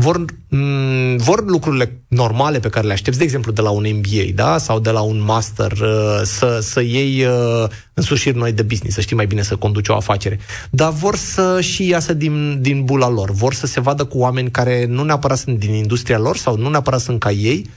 [0.00, 3.86] vor, m- mm, vor lucrurile normale pe care le aștepți, de exemplu, de la un
[3.94, 4.58] MBA, da?
[4.58, 9.00] Sau de la un master, uh, să, să iei uh, însușiri noi de business, să
[9.00, 10.38] știi mai bine să conduci o afacere.
[10.70, 14.50] Dar vor să și iasă din, din bula lor, vor să se vadă cu oameni
[14.50, 17.70] care nu neapărat sunt din industria lor sau nu neapărat sunt ca ei,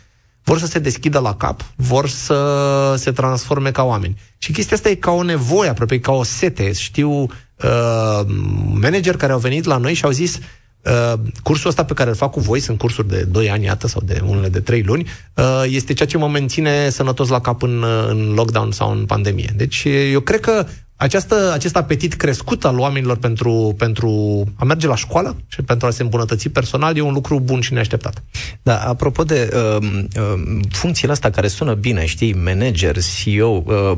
[0.44, 4.20] vor să se deschidă la cap, vor să se transforme ca oameni.
[4.38, 6.72] Și chestia asta e ca o nevoie, aproape ca o sete.
[6.72, 8.26] Știu uh,
[8.74, 10.40] manageri care au venit la noi și au zis,
[10.86, 13.88] Uh, cursul ăsta pe care îl fac cu voi, sunt cursuri de 2 ani, iată,
[13.88, 17.62] sau de unele de 3 luni, uh, este ceea ce mă menține sănătos la cap
[17.62, 19.54] în, uh, în lockdown sau în pandemie.
[19.56, 20.66] Deci eu cred că
[21.02, 25.90] această, acest apetit crescut al oamenilor pentru, pentru a merge la școală și pentru a
[25.90, 28.24] se îmbunătăți personal e un lucru bun și neașteptat.
[28.62, 33.98] Da, apropo de uh, uh, funcțiile astea care sună bine, știi, manager, CEO, uh,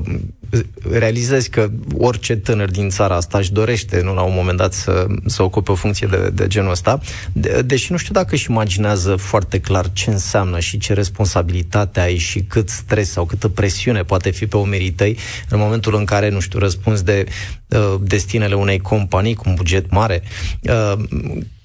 [0.92, 5.06] realizezi că orice tânăr din țara asta își dorește, nu la un moment dat, să,
[5.26, 7.00] să ocupe o funcție de, de genul ăsta,
[7.34, 12.18] de, deși nu știu dacă își imaginează foarte clar ce înseamnă și ce responsabilitate ai
[12.18, 15.18] și cât stres sau câtă presiune poate fi pe umerii tăi
[15.50, 17.26] în momentul în care, nu știu, răspunzi de
[17.68, 20.24] uh, destinele unei companii cu un buget mare.
[20.62, 20.94] Uh,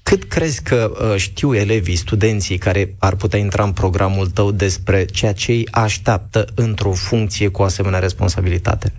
[0.09, 5.05] cât crezi că uh, știu elevii, studenții care ar putea intra în programul tău despre
[5.05, 8.93] ceea ce îi așteaptă într-o funcție cu asemenea responsabilitate?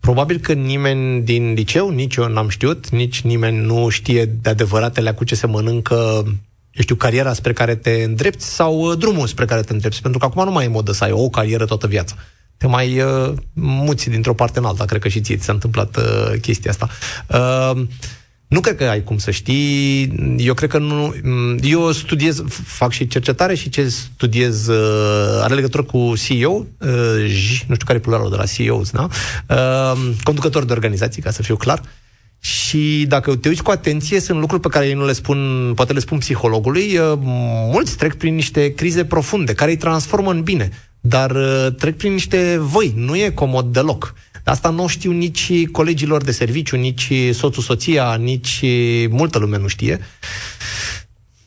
[0.00, 5.12] Probabil că nimeni din liceu, nici eu n-am știut, nici nimeni nu știe de adevăratele
[5.12, 5.94] cu ce se mănâncă
[6.70, 10.02] eu știu, cariera spre care te îndrepți sau uh, drumul spre care te îndrepți.
[10.02, 12.14] Pentru că acum nu mai e modă să ai o carieră toată viața.
[12.56, 14.84] Te mai uh, muți dintr-o parte în alta.
[14.84, 16.88] Cred că și ție ți s-a întâmplat uh, chestia asta.
[17.28, 17.86] Uh,
[18.48, 20.12] nu cred că ai cum să știi.
[20.36, 21.14] Eu cred că nu.
[21.22, 26.66] Mm, eu studiez, fac și cercetare și ce studiez uh, are legătură cu CEO, uh,
[27.66, 29.08] nu știu care e pluralul de la CEOs, da?
[29.48, 31.82] Uh, conducător de organizații, ca să fiu clar.
[32.40, 35.92] Și dacă te uiți cu atenție, sunt lucruri pe care ei nu le spun, poate
[35.92, 37.18] le spun psihologului, uh,
[37.72, 42.12] mulți trec prin niște crize profunde, care îi transformă în bine, dar uh, trec prin
[42.12, 44.14] niște voi, nu e comod deloc.
[44.48, 48.64] Asta nu știu nici colegilor de serviciu, nici soțul, soția, nici
[49.08, 50.00] multă lume nu știe.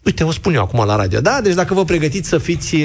[0.03, 1.19] Uite, o spun eu acum la radio.
[1.21, 2.75] Da, deci dacă vă pregătiți să fiți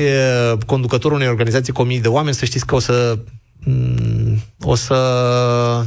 [0.66, 3.18] conducătorul unei organizații cu mii de oameni, să știți că o să
[3.58, 5.86] mm, o să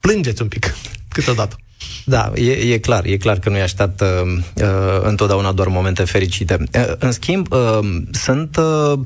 [0.00, 0.74] plângeți un pic
[1.14, 1.56] câteodată.
[2.04, 4.22] Da, e, e clar, e clar că nu-i așteaptă
[4.54, 4.64] uh,
[5.02, 6.56] întotdeauna doar momente fericite.
[6.74, 7.78] Uh, în schimb, uh,
[8.10, 8.98] sunt, uh,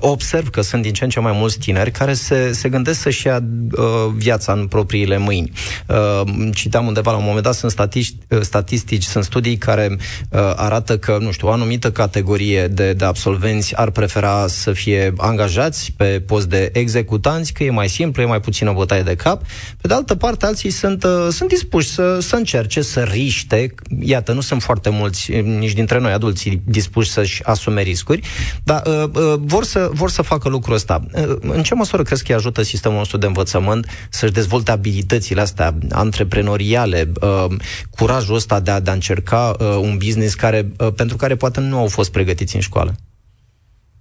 [0.00, 3.26] observ că sunt din ce în ce mai mulți tineri care se, se gândesc să-și
[3.26, 3.42] ia
[3.76, 3.84] uh,
[4.16, 5.52] viața în propriile mâini.
[5.86, 9.96] Uh, citam undeva la un moment dat, sunt statistici, uh, statistici sunt studii care
[10.30, 15.12] uh, arată că, nu știu, o anumită categorie de, de absolvenți ar prefera să fie
[15.16, 19.42] angajați pe post de executanți, că e mai simplu, e mai puțină bătaie de cap.
[19.80, 24.32] Pe de altă parte, alții sunt, uh, sunt dispuși să, să încerce să riște, iată,
[24.32, 28.20] nu sunt foarte mulți, nici dintre noi adulții, dispuși să-și asume riscuri,
[28.64, 31.06] dar uh, uh, vor, să, vor să facă lucrul ăsta.
[31.12, 35.40] Uh, în ce măsură crezi că îi ajută sistemul nostru de învățământ să-și dezvolte abilitățile
[35.40, 37.56] astea antreprenoriale, uh,
[37.90, 41.60] curajul ăsta de a, de a încerca uh, un business care, uh, pentru care poate
[41.60, 42.94] nu au fost pregătiți în școală?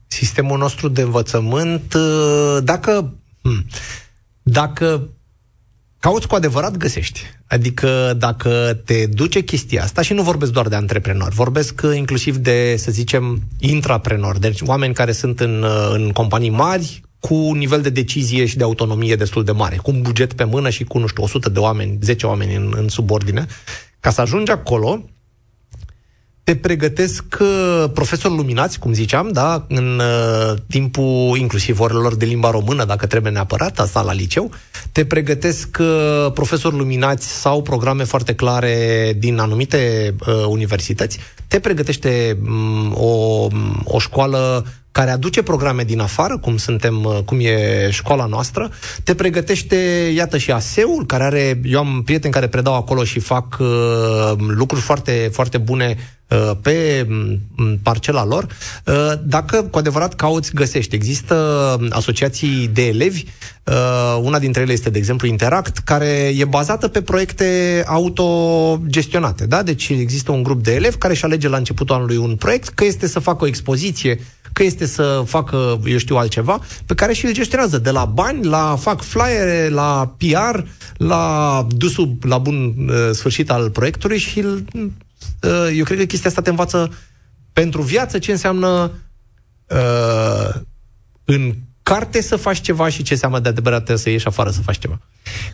[0.07, 3.13] Sistemul nostru de învățământ, uh, dacă...
[3.41, 3.65] Hmm,
[4.47, 5.09] dacă
[6.05, 7.21] cauți cu adevărat, găsești.
[7.47, 12.75] Adică dacă te duce chestia asta, și nu vorbesc doar de antreprenori, vorbesc inclusiv de,
[12.77, 17.89] să zicem, intraprenori, deci oameni care sunt în, în companii mari, cu un nivel de
[17.89, 21.07] decizie și de autonomie destul de mare, cu un buget pe mână și cu, nu
[21.07, 23.45] știu, 100 de oameni, 10 oameni în, în subordine,
[23.99, 25.03] ca să ajungi acolo,
[26.45, 32.49] te pregătesc uh, profesori luminați, cum ziceam, da, în uh, timpul inclusiv orelor de limba
[32.49, 34.51] română, dacă trebuie neapărat, asta la liceu,
[34.91, 42.37] te pregătesc uh, profesori luminați sau programe foarte clare din anumite uh, universități, te pregătește
[42.47, 43.47] um, o,
[43.83, 48.71] o școală care aduce programe din afară, cum suntem, uh, cum e școala noastră,
[49.03, 49.75] te pregătește,
[50.15, 53.67] iată, și ASEul, care are, eu am prieteni care predau acolo și fac uh,
[54.37, 56.03] lucruri foarte, foarte bune uh,
[56.61, 58.47] pe mm, parcela lor,
[58.85, 60.95] uh, dacă cu adevărat cauți, găsești.
[60.95, 61.35] Există
[61.89, 63.23] asociații de elevi,
[63.63, 69.45] uh, una dintre ele este, de exemplu, Interact, care e bazată pe proiecte autogestionate.
[69.45, 69.63] Da?
[69.63, 72.85] Deci există un grup de elevi care își alege la începutul anului un proiect, că
[72.85, 74.19] este să facă o expoziție
[74.53, 78.45] că este să facă, eu știu, altceva, pe care și îl gestionează, de la bani,
[78.45, 80.59] la fac flyere, la PR,
[80.97, 84.87] la dusul la bun uh, sfârșit al proiectului și uh,
[85.73, 86.93] eu cred că chestia asta te învață
[87.53, 88.91] pentru viață ce înseamnă
[89.67, 90.61] uh,
[91.25, 94.77] în carte să faci ceva și ce înseamnă de adevărat să ieși afară să faci
[94.77, 94.99] ceva.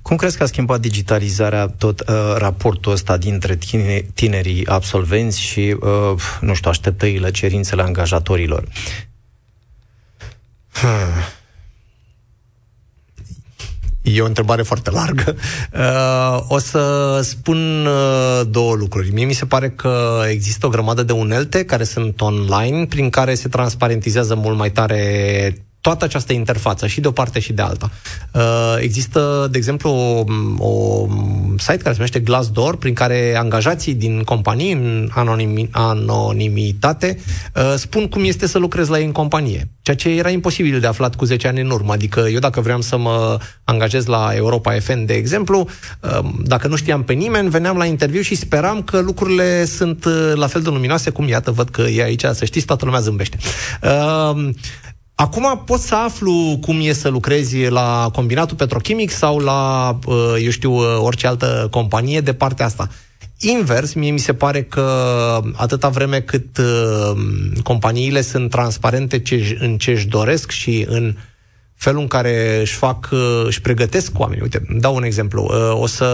[0.01, 5.75] Cum crezi că a schimbat digitalizarea tot uh, raportul ăsta dintre tine, tinerii absolvenți și,
[5.79, 8.67] uh, nu știu, așteptările, cerințele angajatorilor?
[10.71, 11.40] Hmm.
[14.02, 15.36] E o întrebare foarte largă.
[15.74, 19.14] Uh, o să spun uh, două lucruri.
[19.14, 23.34] Mie mi se pare că există o grămadă de unelte care sunt online, prin care
[23.34, 27.91] se transparentizează mult mai tare toată această interfață, și de o parte și de alta.
[28.32, 28.41] Uh,
[28.80, 30.24] există, de exemplu, o,
[30.67, 31.08] o
[31.58, 37.20] site care se numește Glassdoor, prin care angajații din companii, în anonimi, anonimitate,
[37.56, 39.70] uh, spun cum este să lucrezi la ei în companie.
[39.82, 41.91] Ceea ce era imposibil de aflat cu 10 ani în urmă.
[41.91, 45.67] Adică eu dacă vreau să mă angajez la Europa FM, de exemplu,
[46.00, 50.32] uh, dacă nu știam pe nimeni, veneam la interviu și speram că lucrurile sunt uh,
[50.34, 53.38] la fel de luminoase cum, iată, văd că e aici, să știți, toată lumea zâmbește.
[55.21, 60.36] Uh, Acum pot să aflu cum e să lucrezi la combinatul petrochimic sau la, uh,
[60.43, 62.89] eu știu, uh, orice altă companie de partea asta.
[63.38, 64.81] Invers, mie mi se pare că
[65.53, 67.21] atâta vreme cât uh,
[67.63, 71.15] companiile sunt transparente ce, în ce își doresc și în
[71.75, 73.10] felul în care își fac,
[73.45, 74.41] își pregătesc oamenii.
[74.41, 75.51] Uite, dau un exemplu.
[75.73, 76.05] O să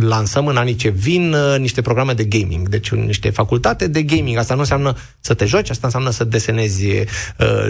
[0.00, 4.36] lansăm în anii ce vin uh, niște programe de gaming, deci niște facultate de gaming.
[4.36, 7.04] Asta nu înseamnă să te joci, asta înseamnă să desenezi uh,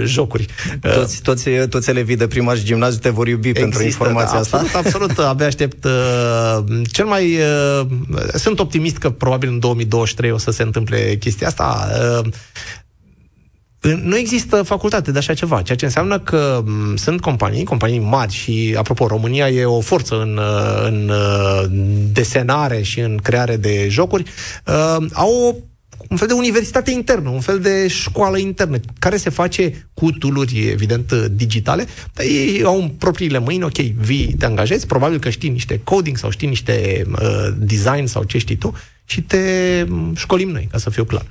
[0.05, 0.47] jocuri.
[0.85, 4.33] Uh, toți, toți, toți elevii de primar și gimnaziu te vor iubi Există, pentru informația
[4.33, 4.57] da, asta.
[4.57, 5.19] Absolut, absolut.
[5.19, 5.85] Abia aștept.
[5.85, 7.37] Uh, cel mai...
[7.81, 7.87] Uh,
[8.35, 11.89] sunt optimist că probabil în 2023 o să se întâmple chestia asta.
[12.23, 12.29] Uh,
[13.81, 16.65] nu există facultate de așa ceva, ceea ce înseamnă că
[16.95, 20.41] sunt companii, companii mari și, apropo, România e o forță în,
[20.85, 21.13] în
[22.13, 24.23] desenare și în creare de jocuri,
[24.67, 25.55] uh, au o
[26.09, 30.69] un fel de universitate internă, un fel de școală internă, care se face cu tooluri,
[30.69, 35.49] evident, digitale, dar ei au în propriile mâini, ok, vii, te angajezi, probabil că știi
[35.49, 40.69] niște coding sau știi niște uh, design sau ce știi tu și te școlim noi,
[40.71, 41.27] ca să fiu clar.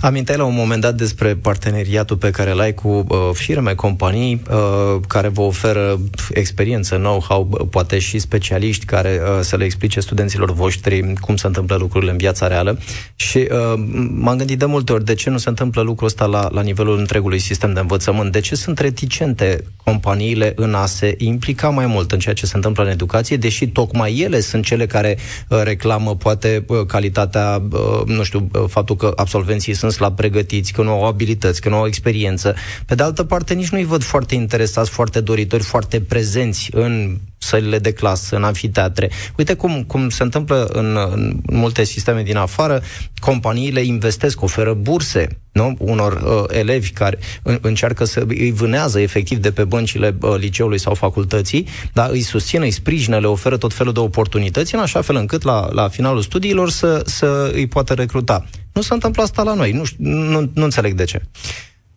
[0.00, 5.00] Aminteai la un moment dat despre parteneriatul pe care l-ai cu uh, firme, companii uh,
[5.08, 11.12] care vă oferă experiență, know-how, poate și specialiști care uh, să le explice studenților voștri
[11.20, 12.78] cum se întâmplă lucrurile în viața reală.
[13.14, 13.74] Și uh,
[14.08, 16.98] m-am gândit de multe ori de ce nu se întâmplă lucrul ăsta la, la nivelul
[16.98, 18.32] întregului sistem de învățământ.
[18.32, 22.56] De ce sunt reticente companiile în a se implica mai mult în ceea ce se
[22.56, 28.02] întâmplă în educație, deși tocmai ele sunt cele care uh, reclamă poate uh, calitatea, uh,
[28.06, 31.68] nu știu, uh, faptul că absolvenții sunt sunt slab pregătiți, că nu au abilități, că
[31.68, 32.54] nu au experiență.
[32.86, 37.78] Pe de altă parte, nici nu-i văd foarte interesați, foarte doritori, foarte prezenți în sălile
[37.78, 39.10] de clasă, în anfiteatre.
[39.36, 42.82] Uite cum, cum se întâmplă în, în multe sisteme din afară,
[43.20, 45.76] companiile investesc, oferă burse nu?
[45.78, 50.78] unor uh, elevi care în, încearcă să îi vânează efectiv de pe băncile uh, liceului
[50.78, 55.00] sau facultății, dar îi susțin, îi sprijină, le oferă tot felul de oportunități, în așa
[55.00, 58.44] fel încât la, la finalul studiilor să, să îi poată recruta.
[58.72, 59.72] Nu se întâmplă asta la noi.
[59.72, 61.22] Nu, nu, nu înțeleg de ce.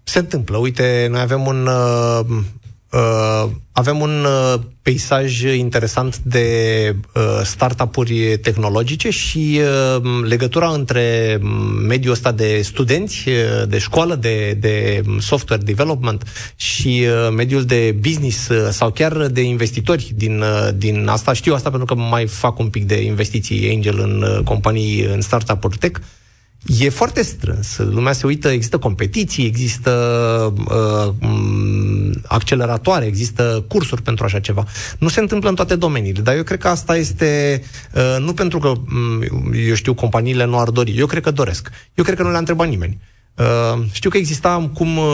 [0.04, 0.58] Se întâmplă.
[0.58, 2.26] Uite, noi avem un uh,
[2.92, 9.60] Uh, avem un uh, peisaj interesant de uh, startup-uri tehnologice și
[9.96, 11.40] uh, legătura între
[11.88, 16.24] mediul ăsta de studenți, uh, de școală, de, de software development
[16.56, 21.34] și uh, mediul de business uh, sau chiar de investitori din, uh, din asta.
[21.34, 25.22] Știu asta pentru că mai fac un pic de investiții angel în uh, companii, în
[25.22, 26.00] startup-uri tech.
[26.00, 26.06] Uh,
[26.66, 27.78] E foarte strâns.
[27.78, 29.92] Lumea se uită, există competiții, există
[30.68, 31.14] uh,
[32.28, 34.66] acceleratoare, există cursuri pentru așa ceva.
[34.98, 37.62] Nu se întâmplă în toate domeniile, dar eu cred că asta este
[37.96, 38.74] uh, nu pentru că,
[39.68, 40.98] eu știu, companiile nu ar dori.
[40.98, 41.70] Eu cred că doresc.
[41.94, 43.00] Eu cred că nu le-a întrebat nimeni.
[43.40, 45.06] Uh, știu că exista cum uh,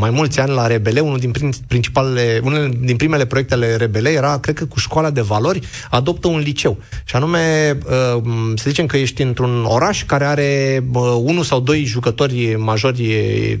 [0.00, 1.32] mai mulți ani la RBL, unul din
[1.66, 6.38] principalele, unul din primele proiectele RBL era, cred că cu școala de valori, adoptă un
[6.38, 6.78] liceu.
[7.04, 8.22] Și anume, uh,
[8.54, 13.02] să zicem că ești într-un oraș care are uh, unul sau doi jucători majori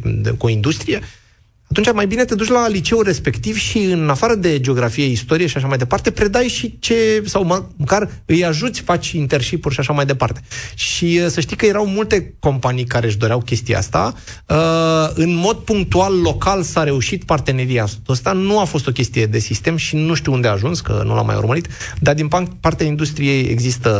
[0.02, 1.00] de, cu industrie
[1.70, 5.56] atunci mai bine te duci la liceul respectiv și în afară de geografie, istorie și
[5.56, 10.06] așa mai departe, predai și ce, sau măcar îi ajuți, faci internship și așa mai
[10.06, 10.40] departe.
[10.74, 14.14] Și uh, să știi că erau multe companii care își doreau chestia asta.
[14.48, 18.32] Uh, în mod punctual, local, s-a reușit parteneriatul ăsta.
[18.32, 21.14] Nu a fost o chestie de sistem și nu știu unde a ajuns, că nu
[21.14, 21.66] l-am mai urmărit,
[21.98, 22.28] dar din
[22.60, 23.90] partea industriei există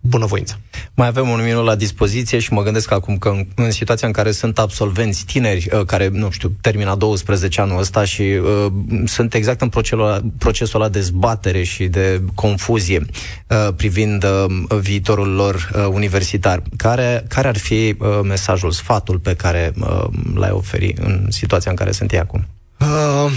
[0.00, 0.60] bunăvoință.
[0.94, 4.12] Mai avem un minut la dispoziție și mă gândesc acum că în, în situația în
[4.12, 8.72] care sunt absolvenți tineri uh, care, nu știu, termină 12 anul ăsta și uh,
[9.04, 13.06] sunt exact în procesul, procesul ăla de zbatere și de confuzie
[13.46, 19.34] uh, privind uh, viitorul lor uh, universitar, care, care ar fi uh, mesajul, sfatul pe
[19.34, 22.46] care uh, l-ai oferi în situația în care sunt ei acum?
[22.80, 23.30] Uh,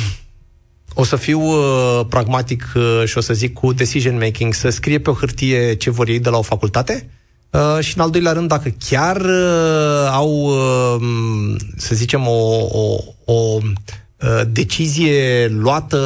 [0.93, 4.99] o să fiu uh, pragmatic uh, și o să zic cu decision making, să scrie
[4.99, 7.09] pe o hârtie ce vor ei de la o facultate
[7.49, 12.97] uh, și în al doilea rând, dacă chiar uh, au, uh, să zicem, o, o,
[13.25, 15.97] o uh, decizie luată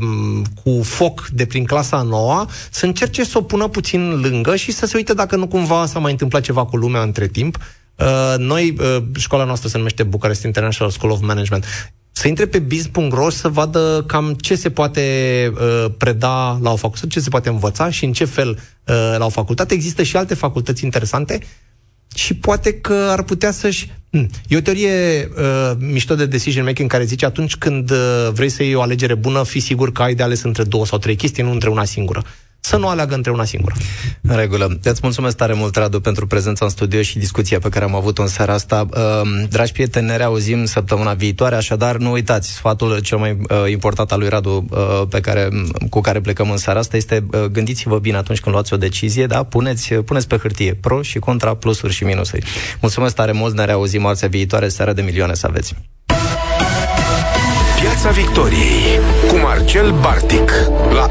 [0.00, 4.72] um, cu foc de prin clasa noua, să încerce să o pună puțin lângă și
[4.72, 7.58] să se uite dacă nu cumva s-a mai întâmplat ceva cu lumea între timp.
[7.96, 11.64] Uh, noi, uh, școala noastră se numește Bucharest International School of Management
[12.18, 15.02] să intre pe biz.ro să vadă cam ce se poate
[15.52, 19.24] uh, preda la o facultate, ce se poate învăța și în ce fel uh, la
[19.24, 19.74] o facultate.
[19.74, 21.40] Există și alte facultăți interesante
[22.14, 23.90] și poate că ar putea să-și...
[24.10, 24.28] Hmm.
[24.48, 28.62] E o teorie uh, mișto de decision making care zice atunci când uh, vrei să
[28.62, 31.42] iei o alegere bună, fi sigur că ai de ales între două sau trei chestii,
[31.42, 32.24] nu între una singură
[32.68, 33.74] să nu aleagă între una singură.
[34.20, 34.78] În regulă.
[34.82, 38.22] Îți mulțumesc tare mult, Radu, pentru prezența în studio și discuția pe care am avut-o
[38.22, 38.86] în seara asta.
[38.90, 44.12] Uh, dragi prieteni, ne reauzim săptămâna viitoare, așadar nu uitați, sfatul cel mai uh, important
[44.12, 45.48] al lui Radu uh, pe care,
[45.90, 49.26] cu care plecăm în seara asta este uh, gândiți-vă bine atunci când luați o decizie,
[49.26, 49.42] da?
[49.42, 52.46] Puneți, puneți pe hârtie pro și contra, plusuri și minusuri.
[52.80, 55.74] Mulțumesc tare mult, ne reauzim marțea viitoare, seara de milioane să aveți.
[57.80, 60.50] Piața Victoriei cu Marcel Bartic
[60.94, 61.10] la